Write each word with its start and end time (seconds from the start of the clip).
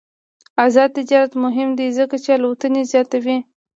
آزاد 0.65 0.89
تجارت 0.97 1.31
مهم 1.43 1.69
دی 1.77 1.87
ځکه 1.97 2.15
چې 2.23 2.29
الوتنې 2.37 2.81
زیاتوي. 2.91 3.37